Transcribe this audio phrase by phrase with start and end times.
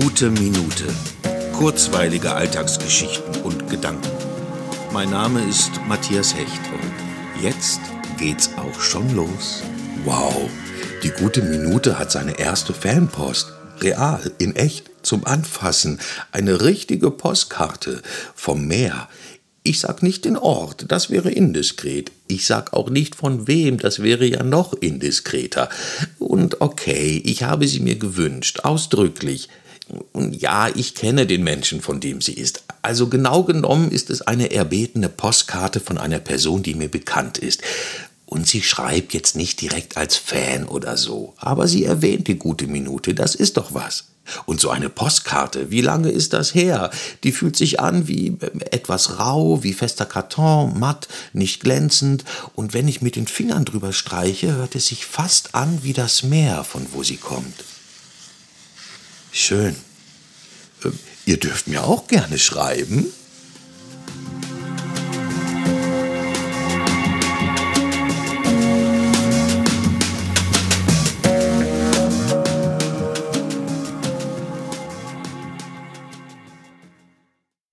[0.00, 0.86] gute Minute.
[1.52, 4.10] Kurzweilige Alltagsgeschichten und Gedanken.
[4.92, 7.78] Mein Name ist Matthias Hecht und jetzt
[8.18, 9.62] geht's auch schon los.
[10.04, 10.50] Wow,
[11.04, 13.52] die gute Minute hat seine erste Fanpost.
[13.82, 16.00] Real, in echt, zum Anfassen.
[16.32, 18.02] Eine richtige Postkarte
[18.34, 19.08] vom Meer.
[19.62, 22.10] Ich sag nicht den Ort, das wäre indiskret.
[22.26, 25.68] Ich sag auch nicht von wem, das wäre ja noch indiskreter.
[26.18, 29.48] Und okay, ich habe sie mir gewünscht, ausdrücklich.
[30.12, 32.64] Und ja, ich kenne den Menschen, von dem sie ist.
[32.82, 37.62] Also genau genommen ist es eine erbetene Postkarte von einer Person, die mir bekannt ist.
[38.26, 42.66] Und sie schreibt jetzt nicht direkt als Fan oder so, aber sie erwähnt die gute
[42.66, 44.06] Minute, das ist doch was.
[44.46, 46.90] Und so eine Postkarte, wie lange ist das her?
[47.22, 52.24] Die fühlt sich an wie ähm, etwas rau, wie fester Karton, matt, nicht glänzend.
[52.54, 56.22] Und wenn ich mit den Fingern drüber streiche, hört es sich fast an wie das
[56.22, 57.64] Meer, von wo sie kommt.
[59.34, 59.74] Schön.
[60.84, 60.96] Ähm,
[61.26, 63.12] ihr dürft mir auch gerne schreiben.